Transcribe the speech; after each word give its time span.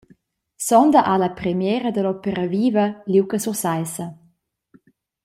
Sonda 0.67 1.01
ha 1.05 1.15
la 1.23 1.29
premiera 1.39 1.89
dall’Opera 1.91 2.45
Viva 2.53 2.85
liug 3.11 3.29
a 3.37 3.39
Sursaissa. 3.43 4.05